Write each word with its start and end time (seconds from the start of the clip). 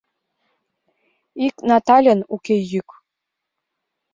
Ик 1.45 1.55
Натальын 1.69 2.19
уке 2.33 2.55
йӱк. 2.71 2.89